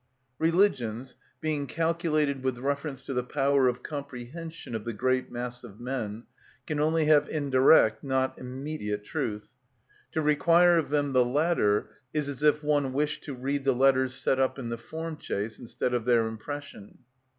[0.39, 5.79] Religions, being calculated with reference to the power of comprehension of the great mass of
[5.79, 6.23] men,
[6.65, 9.47] can only have indirect, not immediate truth.
[10.13, 14.15] To require of them the latter is as if one wished to read the letters
[14.15, 16.97] set up in the form chase, instead of their impression.